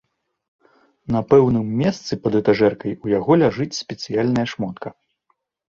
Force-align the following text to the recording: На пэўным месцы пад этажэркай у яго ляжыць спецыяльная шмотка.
На 1.15 1.21
пэўным 1.33 1.67
месцы 1.81 2.11
пад 2.23 2.33
этажэркай 2.41 2.91
у 3.05 3.13
яго 3.17 3.31
ляжыць 3.45 3.73
спецыяльная 3.83 4.47
шмотка. 4.55 4.89